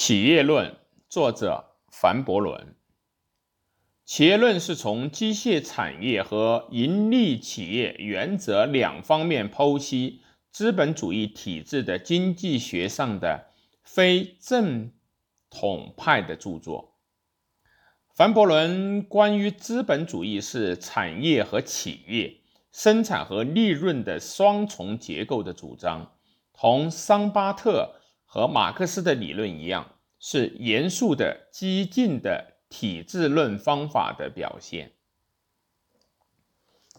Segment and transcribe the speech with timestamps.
[0.00, 0.76] 企业论，
[1.08, 2.76] 作者凡伯伦。
[4.04, 10.20] 企业论是从机械产业和盈利企业原则两方面剖析
[10.52, 13.46] 资本主义体制的经济学上的
[13.82, 14.92] 非正
[15.50, 16.94] 统派的著作。
[18.14, 22.36] 凡伯伦关于资本主义是产业和企业
[22.70, 26.12] 生产和利润的双重结构的主张，
[26.52, 27.96] 同桑巴特。
[28.30, 34.92] 和马克思的理论一样，是严肃的、激进的体制论方法的表现。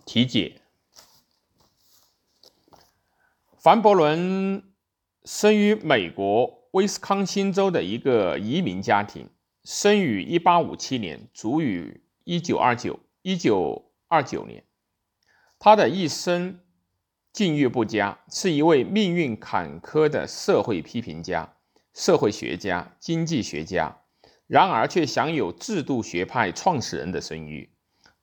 [0.05, 0.59] 题解：
[3.59, 4.73] 凡伯伦
[5.23, 9.29] 生于美国威斯康星州的一个移民家庭，
[9.63, 14.65] 生于1857年，卒于1929 1929年。
[15.59, 16.59] 他的一生。
[17.39, 21.53] 境遇不佳，是一位命运坎坷的社会批评家、
[21.93, 23.95] 社会学家、经济学家。
[24.45, 27.69] 然而，却享有制度学派创始人的声誉。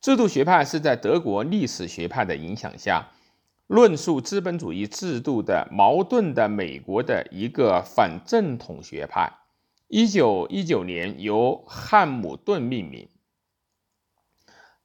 [0.03, 3.09] 制度学派是在德国历史学派的影响下，
[3.69, 9.33] 论述资本主义制度的矛盾的美国的一个反正统学派。
[9.89, 13.09] 一九一九年由汉姆顿命名。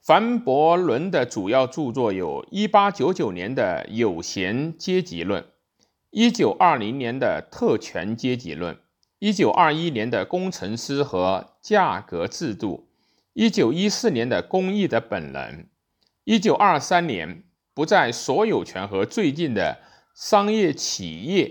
[0.04, 5.44] 凡伯伦的主要著作有1899年的《有闲阶级论》
[6.12, 8.76] ，1920年的《特权阶级论》
[9.20, 12.88] ，1921年的《工程师和价格制度》
[13.52, 15.68] ，1914年的《工艺的本能》
[16.42, 17.30] ，1923年
[17.76, 19.82] 《不在所有权和最近的
[20.16, 21.46] 商业企业》，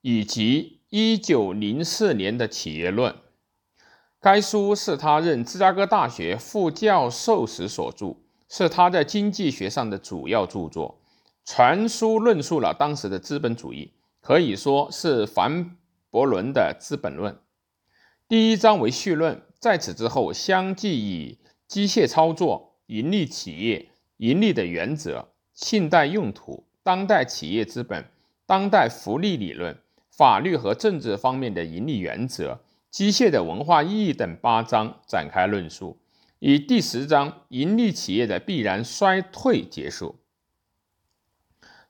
[0.00, 3.12] 以及1904年的《企业论》。
[4.24, 8.16] 该书是他任芝加哥大学副教授时所著，
[8.48, 10.98] 是他在经济学上的主要著作。
[11.44, 15.76] 全书论述了当时的资本主义，可以说是凡
[16.08, 17.34] 伯伦的《资本论》。
[18.26, 21.36] 第一章为序论，在此之后相继以
[21.68, 28.02] 机械操作、盈利企业、盈利的原则、信贷用途、当代企业资本、
[28.46, 29.76] 当代福利理论、
[30.10, 32.58] 法律和政治方面的盈利原则。
[32.94, 35.98] 机械的文化意义等八章展开论述，
[36.38, 40.20] 以第十章盈利企业的必然衰退结束。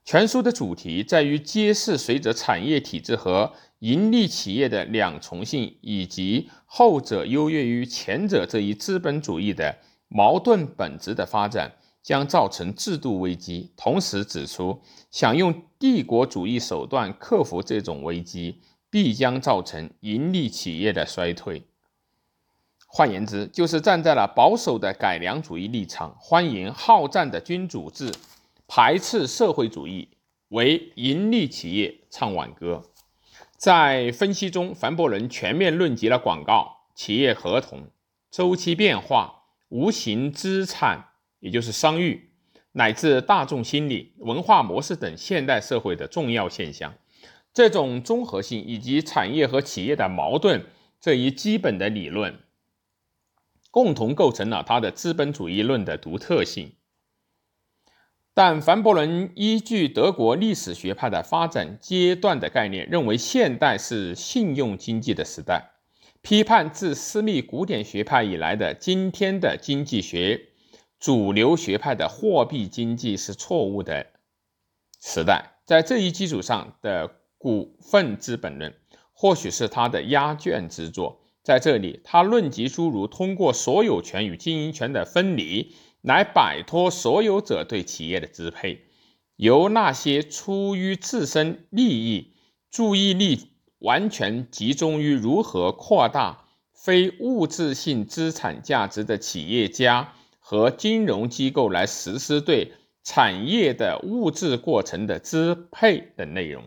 [0.03, 9.77] 全书的主题在于揭示随着产业体制和盈利企业的两重性，以及后者优越于前者这一资本主义的
[10.09, 11.71] 矛盾本质的发展，
[12.03, 13.71] 将造成制度危机。
[13.77, 18.63] 同时指出，想用帝国主义手段克服这种危机。
[18.95, 21.65] 必将造成盈利企业的衰退。
[22.87, 28.13] 换言之，就是站在了保守的改良主义立场，欢迎好战的君主制，
[28.69, 30.11] 排斥社会主义，
[30.51, 32.85] 为盈利企业唱挽歌。
[33.57, 37.89] 在分析中，凡伯伦全面论及了广告、企业合同、
[38.31, 41.09] 周期变化、无形资产，
[41.41, 42.31] 也就是商誉，
[42.71, 46.95] 乃至大众心理、文化模式等现代社会的重要现象。
[47.55, 50.67] 这种综合性以及产业和企业的矛盾
[51.01, 52.41] 这一基本的理论，
[53.71, 56.73] 共同构成了他的资本主义论的独特性。
[58.35, 65.75] 但凡伯伦依据德国历史学派的发展阶段的概念，认为现代是信用经济的时代，
[66.23, 70.49] 批判自私密古典学派以来的今天的经济学
[70.99, 74.07] 主流学派的货币经济是错误的
[75.01, 75.53] 时代。
[75.65, 77.21] 在这一基础上的。
[77.45, 78.73] 股份资本论
[79.13, 81.21] 或许是他的压卷之作。
[81.43, 88.87] 在这里，他论及诸如通过所有权与经营权的分离来摆脱所有者对企业的支配，
[89.37, 92.33] 由那些出于自身利益、
[92.71, 93.51] 注意力
[93.81, 102.73] 完全集中于如何扩大非物质性资产价值的企业家和金融机构来实施对
[103.03, 106.65] 产业的物质过程的支配的内容。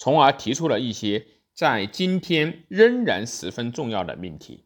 [0.00, 4.64] 从而提出了一些在今天仍然十分重要的命题。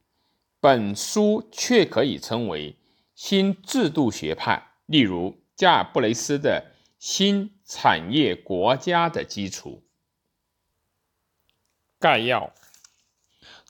[0.60, 2.76] 本书却可以称为
[3.16, 6.70] 新制度学派，例如加尔布雷斯的
[7.00, 9.82] 新产业国家的基础。
[11.98, 12.54] 概要：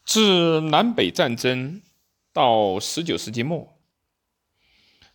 [0.05, 1.81] 自南北战争
[2.35, 3.79] 到十九世纪末，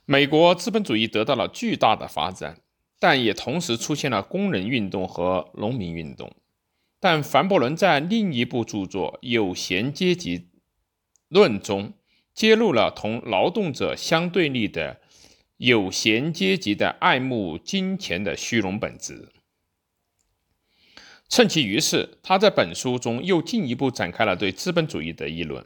[0.05, 2.59] 美国资本主义得到了巨大的发展。
[2.99, 6.31] 但也同时出现了工人运动和农民运动。
[6.99, 10.49] 但凡伯伦在另一部著作《有闲阶级
[11.29, 11.93] 论》中
[12.33, 14.99] 揭露了同劳动者相对立的
[15.55, 19.29] 有闲阶级的爱慕金钱的虚荣本质。
[21.29, 25.65] 趁其余事，他在本书中又进一步展开了对资本主义的议论。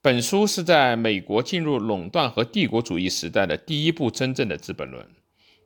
[0.00, 5.04] 本书是在美国进入垄断和帝国主义时代的第一部真正的《资本论》，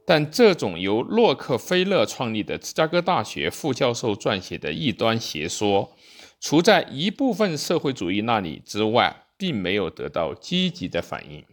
[0.07, 5.97] 但这种由洛克菲勒创立的芝加哥大学副教授撰写的异端邪说，
[6.41, 11.45] 除在一部分社会主义那里之外，并没有得到积极的反应。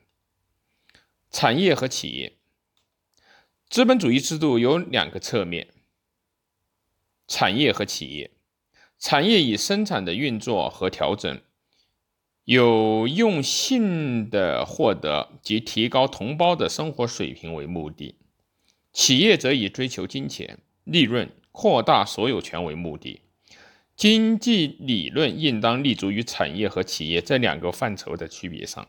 [1.32, 2.38] 产业和企业，
[3.68, 5.70] 资本主义制度有两个侧面。
[7.28, 8.30] 产业和企业，
[9.00, 11.42] 产业以生产的运作和调整，
[12.44, 18.16] 有用性的获得及提高同胞的生活水平为目的；
[18.94, 23.22] 企业则以追求金钱、利润、扩大所有权为目的。
[23.96, 28.88] 经济理论应当立足于产业和企业这两个范畴的区别上。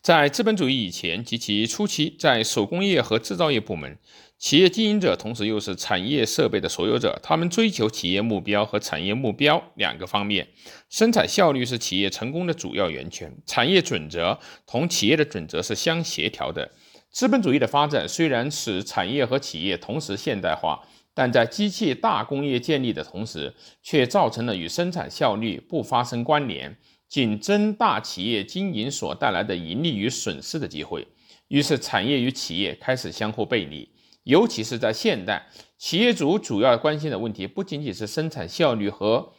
[0.00, 3.96] 在资本主义以前及其初期，在手工业和制造业部门，
[4.36, 7.20] 企业经营者同时又是产业设备的所有者。
[7.22, 10.48] 他们追求企业目标和产业目标两个方面。
[10.90, 16.72] 生产效率是企业成功的主要源泉，产业准则同企业的准则是相协调的。
[17.12, 20.82] 资本主义的发展虽然使产业和企业同时现代化，
[21.12, 26.74] 但在机器大工业建立的同时，却造成了与生产效率不发生关联。
[27.06, 31.06] 仅增大企业经营所带来的盈利与损失的机会，
[31.48, 33.86] 于是产业与企业开始相互背离。
[34.22, 39.30] 尤其是在现代，企业主主要关心的问题不仅仅是生产效率和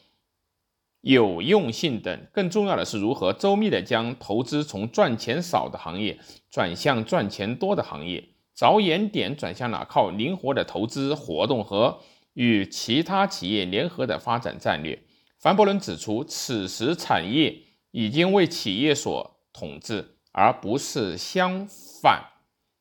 [1.04, 6.18] 有用性等，更重要的是如何周密地将投资从赚钱少的行业
[6.50, 8.24] 转向赚钱多的行业，
[8.56, 12.00] 着眼点转向哪，靠灵活的投资活动和
[12.36, 14.98] 与其他企业联合的发展战略。
[15.38, 17.54] 凡伯伦指出，此时产业
[17.92, 21.68] 已经为企业所统治，而不是相
[22.02, 22.24] 反。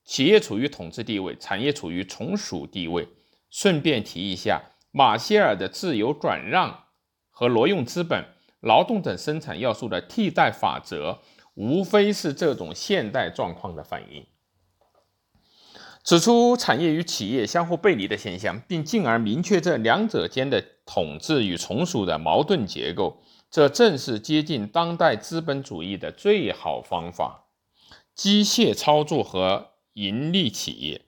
[0.04, 3.08] 企业处于统治地位，产业处于从属地位。
[3.50, 6.81] 顺便提一下，马歇尔的自由转让
[7.42, 8.24] 和挪用资本、
[8.60, 11.18] 劳动等生产要素的替代法则，
[11.54, 14.24] 无非是这种现代状况的反应。
[16.04, 27.48] 指出产业与企业相互背离的现象，并进而明确这两者间的统治与从属的矛盾结构，这正是接近当代资本主义的最好方法。
[28.14, 31.06] 机械操作和盈利企业，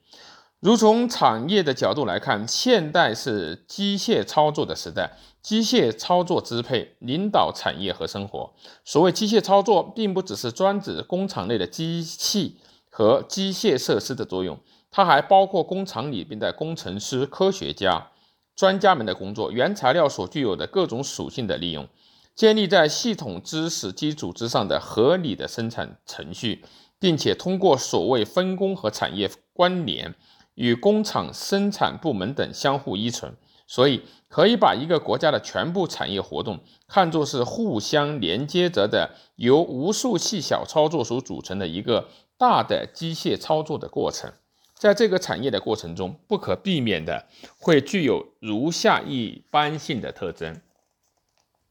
[0.65, 8.51] 如从产业的角度来看，现代是机械操作的时代，机械操作支配、领导产业和生活。
[8.83, 12.57] 所谓机械操作，并不只是专指工厂内的机器
[12.89, 14.59] 和机械设施的作用。
[14.91, 18.13] 它还包括工厂里边的工程师、科学家、
[18.57, 21.87] 专家们的工作，原材料所具有的各种属性的利用，
[22.35, 26.65] 建立在系统知识基础之上的合理的生产程序，
[26.99, 30.15] 并且通过所谓分工和产业关联，
[30.55, 33.35] 与工厂生产部门等相互依存。
[33.67, 44.31] 所以，可以把一个国家的全部产业活动看作是互相连接着的，由无数细小操作所组成的一个大的机械操作的过程。
[44.75, 47.27] 在这个产业的过程中，不可避免的
[47.59, 50.61] 会具有如下一般性的特征：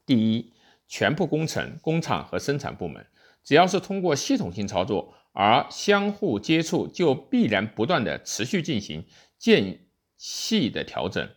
[0.04, 0.52] 第一，
[0.88, 3.06] 全部工程、工厂和生产部门，
[3.44, 9.04] 只要是通过系统性操作而相互接触，就必然不断的持续进行
[9.38, 9.80] 间
[10.16, 11.30] 隙的调整。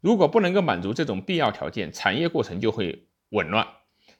[0.00, 3.66] 如果不能够满足这种必要条件，产业过程就会紊乱，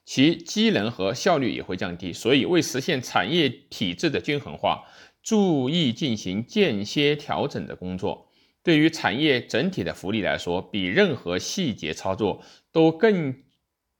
[0.03, 2.11] 其机能和效率也会降低。
[2.11, 4.85] 所以，为实现产业体制的均衡化。
[5.21, 8.29] 注意进行间歇调整的工作，
[8.61, 13.41] 对于产业整体的福利来说，比任何细节操作都更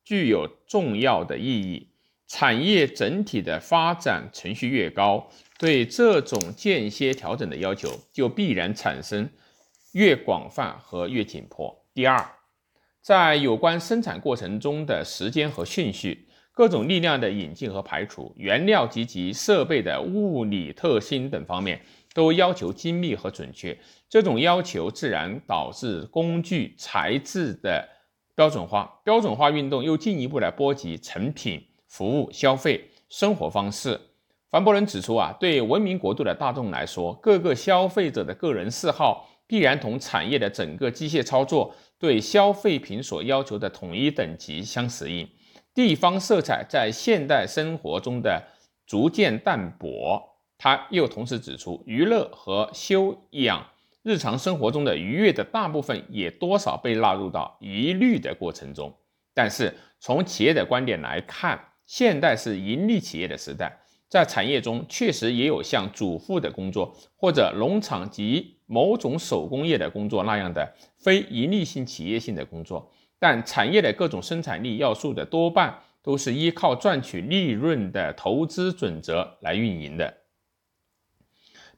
[0.03, 1.94] 具有重要的意义。
[2.27, 9.29] 产业整体的发展程序越高，对这种间歇调整的要求就必然产生
[9.93, 11.85] 越广泛和越紧迫。
[11.93, 12.25] 第二，
[13.01, 16.27] 在有关生产过程中的时间和顺序。
[16.57, 21.81] 各种力量的引进和排除，原料及其设备的物理特性等方面，
[22.13, 23.77] 都要求精密和准确。
[24.07, 27.85] 这种要求自然导致工具材质的
[28.35, 33.99] 标准化，标准化运动又进一步来波及成品、服务、消费、生活方式。
[34.49, 45.27] 凡伯伦指出啊，对文明国度的大众来说，各个消费者的个人嗜好必然同产业的整个机械操作对消费品所要求的统一等级相适应。
[45.73, 48.41] 地方色彩在现代生活中的
[48.87, 50.21] 逐渐淡薄，
[50.57, 53.61] 他又同时指出，娱乐和修养
[54.03, 58.95] 日常生活中的愉悦的大部分也多少被纳入到一律的过程中。
[59.33, 80.17] 但是从企业的观点来看，现代是盈利企业的时代，在产业中确实也有像主妇的工作，或者农场及某种手工业的工作那样的非盈利性企业性的工作，但产业的各种生产力要素的多半都是依靠赚取利润的投资准则来运营的，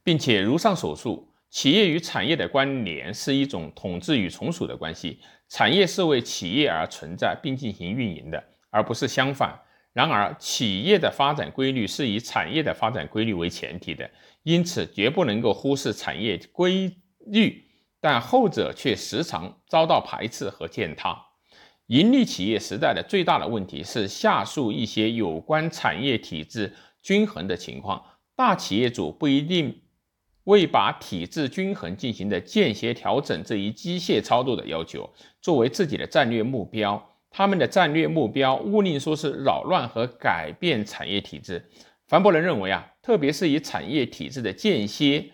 [0.03, 9.57] 并且如上所述，企业与产业的关联是一种统治与从属的关系，产业是为企业而存在并进行运营的，而不是相反。
[9.97, 14.07] 然而，企业的发展规律是以产业的发展规律为前提的，
[14.43, 17.65] 因此绝不能够忽视产业规律，
[17.99, 21.19] 但后者却时常遭到排斥和践踏。
[21.87, 29.81] 盈利企业时代的最大的问题是下述一些有关产业体制均衡的情况：大企业主不一定
[30.43, 35.11] 为把体制均衡进行的间歇调整这一机械操作的要求
[35.41, 37.16] 作为自己的战略目标。
[37.29, 41.69] 他们的战略目标，勿宁说是扰乱和改变产业体制。
[42.07, 45.31] 凡伯伦认为啊，特别是以产业体制的间歇、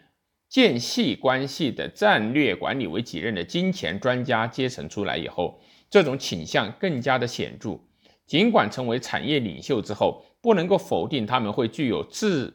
[0.50, 7.80] 间隙关系的战略管理为己任的金钱专家阶层出来以后，这种倾向更加的显著。
[8.26, 12.54] 尽管成为产业领袖之后，不能够否定他们会具有制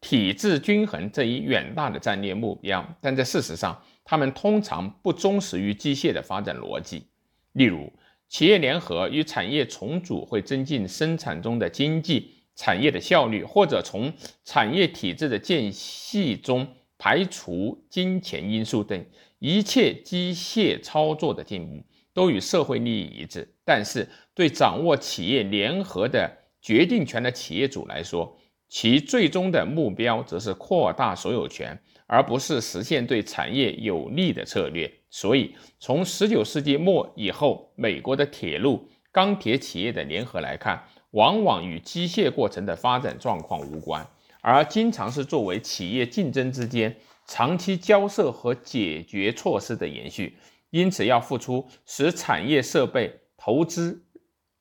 [0.00, 7.06] 体制均衡这一远大的战略目标，但在事实上，他们通常不忠实于机械的发展逻辑。
[7.52, 7.92] 例如，
[8.28, 14.12] 企业联合与产业重组会增进生产中的经济产业的效率，或者从
[14.44, 16.66] 产业体制的间隙中
[16.98, 19.04] 排除金钱因素等
[19.38, 23.54] 一切机械操作的进步，都与社会利益一致。
[23.64, 28.36] 但是，对掌握企业联合的决定权的企业主来说，
[28.74, 34.92] 其最终的目标则是扩大所有权，而不是实现对产业有利的策略。
[35.08, 44.04] 所以，从十九世纪末以后，美国的铁路、钢铁企业的联合来看，往往与机械过程的发展状况无关，
[44.40, 46.96] 而经常是作为企业竞争之间
[47.28, 50.36] 长期交涉和解决措施的延续。
[50.70, 54.04] 因此，要付出使产业设备投资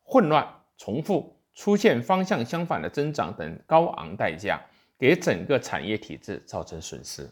[0.03, 4.61] 混乱、重复、出现方向相反的增长等高昂代价，
[4.97, 7.29] 给整个产业体制造成损失。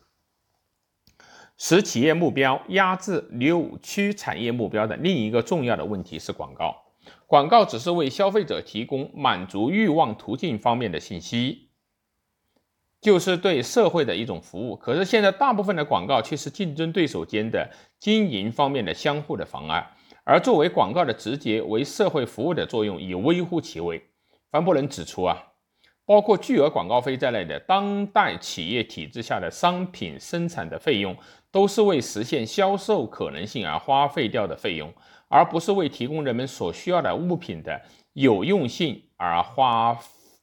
[1.58, 6.76] 使企业目标压制、扭曲产业目标的另一个重要的问题是广告。
[7.28, 11.70] 广告只是为消费者提供满足欲望途径方面的信息，
[13.00, 14.76] 就是对社会的一种服务。
[14.76, 19.92] 可是现在大部分的广告却是竞争对手间的经营方面的相互的妨碍，
[20.24, 24.04] 而作为广告的直接为社会服务的作用已微乎其微。
[24.52, 25.48] 凡伯伦指出啊。
[26.04, 31.16] 包括巨额广告费在内的当代企业体制下的商品生产的费用，
[31.52, 34.94] 都是为实现销售可能性而花费掉的费用，
[35.30, 37.82] 而不是为提供人们所需要的物品的
[38.12, 39.98] 有用性而花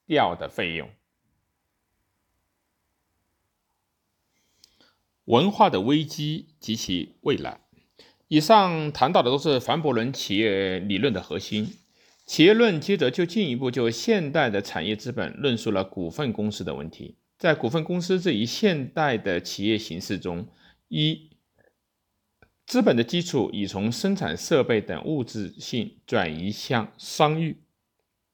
[0.07, 0.89] 掉的费用。
[5.25, 7.61] 文化的危机及其未来。
[8.29, 11.75] 以上谈到的都是凡伯伦企业理论的核心。
[12.29, 17.17] 企业论接着就进一步就现代的产业资本论述了股份公司的问题。
[17.39, 20.47] 在股份公司这一现代的企业形式中，
[20.89, 21.31] 一
[22.67, 27.63] 资本的基础已从生产设备等物质性转移向商誉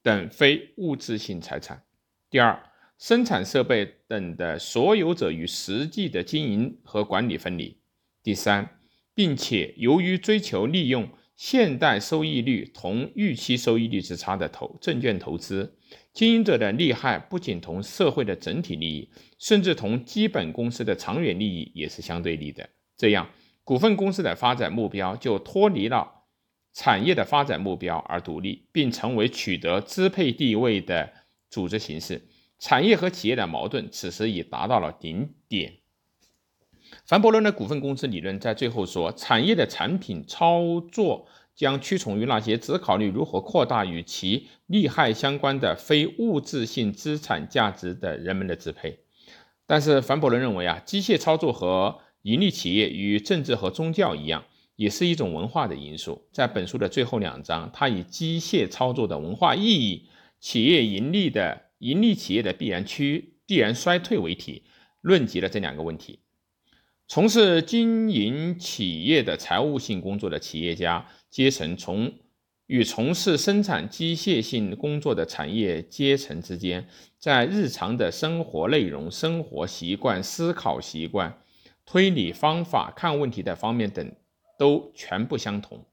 [0.02, 1.84] 等非物质性财产。
[2.28, 2.60] 第二，
[2.98, 7.78] 生产设备等的所有者与实际的经营和管理分离。
[8.24, 8.76] 第三，
[9.14, 11.08] 并且由于追求利用。
[11.36, 15.76] 现代收益率同预期收益率之差的投证券投资，
[16.12, 22.68] 经营者的利害不仅同社会的整体利益，甚至同基本公司的长远利益也是相对立的。
[22.96, 23.28] 这样，
[23.64, 26.24] 股份公司的发展目标就脱离了
[26.72, 31.12] 产业的发展目标而独立，并成为取得支配地位的
[31.50, 32.28] 组织形式。
[32.60, 35.80] 产业和企业的矛盾此时已达到了顶点。
[37.06, 48.98] 凡伯伦的股份公司理论在最后说，产业的产品操作将屈从于那些只考虑如何扩大与其利害相关的非物质性资产价值的人们的支配。
[49.66, 54.44] 但是凡伯伦认为啊，机械操作和盈利企业与政治和宗教一样，
[54.76, 56.26] 也是一种文化的因素。
[56.32, 60.08] 在本书的最后两章，他以机械操作的文化意义、
[60.40, 64.64] 企业盈利的盈利企业的必然趋必然衰退为题，
[65.00, 66.18] 论及了这两个问题。
[67.06, 72.10] 从事经营企业的财务性工作的企业家阶层，从
[72.66, 81.38] 与从事生产机械性工作的产业阶层之间，在日常的生活内容、生活习惯、思考习惯、
[81.84, 84.10] 推理方法、看问题的方面等，
[84.58, 85.84] 都全部相同。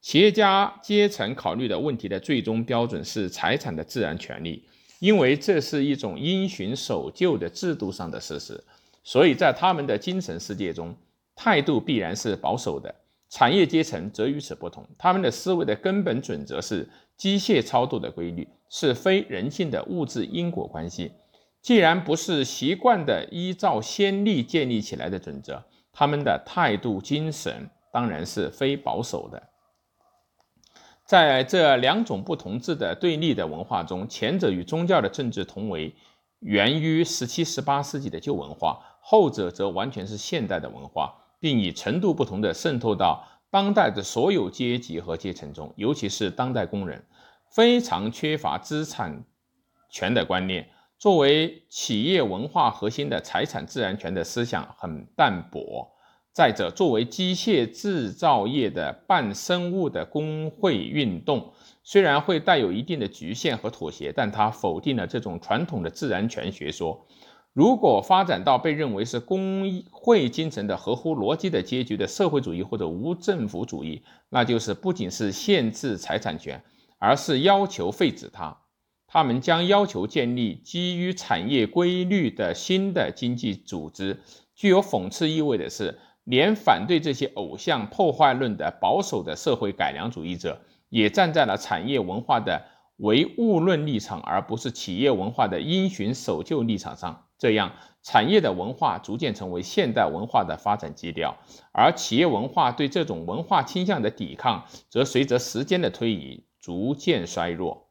[0.00, 4.64] 企业家阶层考虑的问题的最终标准是财产的自然权利，
[4.98, 8.62] 因为这是一种因循守旧的制度上的事实，
[9.06, 10.92] 所以在他们的精神世界中，
[11.36, 12.92] 态度必然是保守的。
[13.30, 21.12] 产业阶层则与此不同，他们的思维的根本准则是机械操作的规律，是非人性的物质因果关系。
[21.62, 29.40] 既然不是习惯的依照先例建立起来的准则，他们的态度精神当然是非保守的。
[31.04, 35.94] 在这两种不同质的对立的文化中，前者与宗教的政治同为
[36.40, 47.06] 源于十七、十八世纪的旧文化，后者则完全是现代的文化，并以程度不同的渗透到当代的所有阶级和阶层中，尤其是当代工人，
[47.52, 49.22] 非常缺乏资产
[49.88, 50.68] 权的观念。
[50.98, 55.88] 作为企业文化核心的财产自然权的思想很淡薄。
[56.32, 61.52] 再者，作为机械制造业的半生物的工会运动，
[61.84, 67.06] 虽然会带有一定的局限和妥协，但它否定了这种传统的自然权学说。
[67.56, 76.62] 如果发展到被认为是工会精神的合乎逻辑的结局的社会主义或者无政府主义，那就是不仅是限制财产权，
[76.98, 78.58] 而是要求废止它。
[79.06, 84.20] 他们将要求建立基于产业规律的新的经济组织。
[84.54, 85.98] 具有讽刺意味的是。
[86.24, 92.64] 连反对这些偶像破坏论的保守的社会改良主义者，也站在了产业文化的
[92.96, 97.25] 唯物论立场，而不是企业文化的因循守旧立场上。
[97.38, 101.36] 这样，产业的文化逐渐成为现代文化的发展基调，
[101.72, 107.88] 而企业文化对这种文化倾向的抵抗，则随着时间的推移逐渐衰弱。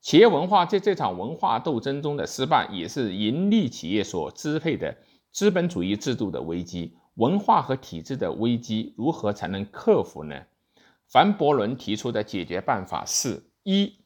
[0.00, 4.96] 企业文化在这场文化斗争中的失败，也是盈利企业所支配的
[5.32, 6.96] 资本主义制度的危机。
[7.14, 10.44] 文化和体制的危机如何才能克服呢？
[11.08, 13.98] 凡伯伦提出的解决办法是：一、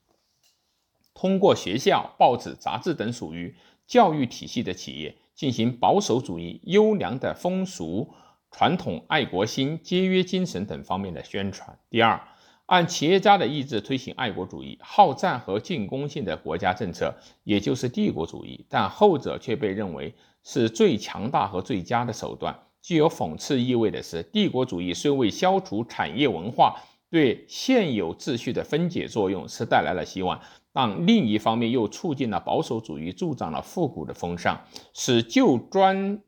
[1.12, 3.54] 通过学校、报纸、杂志等属于
[3.86, 8.08] 教育体系的企业进行保守主义、优良的风俗
[8.50, 12.20] 传统、爱国心、节约精神等方面的宣传；第二，
[12.66, 22.58] 按企业家的意志推行爱国主义、好战和进攻性的国家政策，也就是帝国主义，但后者却被认为是最强大和最佳的手段。
[22.80, 26.80] 具有讽刺意味的是，帝国主义虽未消除产业文化
[27.10, 30.40] 对现有秩序的分解作用是带来了希望，
[30.72, 36.22] 但另一方面又促进了保守主义，助长了复古的风尚，使旧专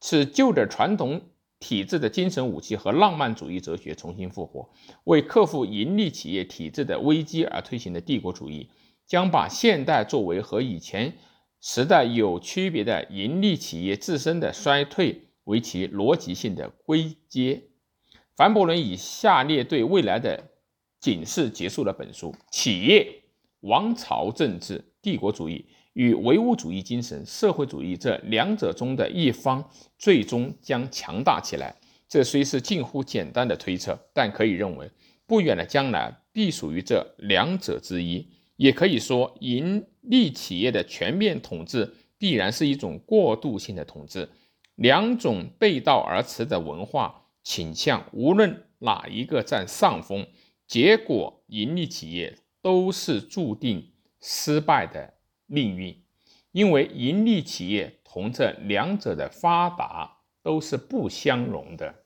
[0.00, 1.22] 使旧的传统
[1.58, 4.70] 体制的精神武器和浪漫主义哲学重新复活。
[5.04, 8.70] 为克服盈利企业体制的危机而推行的帝国主义，
[9.06, 11.14] 将把现代作为和以前。
[11.62, 17.64] 时代有区别的盈利企业自身的衰退为其逻辑性的归结。
[18.34, 20.49] 凡伯伦以下列对未来的
[21.00, 23.10] 警示结束了本书：企业、
[23.60, 29.66] 王朝政治、帝国主义与唯物主义精神、社会主义这两者中的一方
[29.98, 31.74] 最终将强大起来。
[32.06, 34.90] 这虽是近乎简单的推测，但可以认为，
[35.26, 38.28] 不远的将来必属于这两者之一。
[38.56, 44.28] 也可以说，盈利企业的全面统治必然是一种过渡性的统治。
[44.74, 50.26] 两种背道而驰的文化倾向，无论哪一个占上风，
[50.70, 55.14] 结果盈利企业都是注定失败的
[55.46, 56.00] 命运，
[56.52, 62.04] 因为盈利企业同这两者的发达都是不相容的。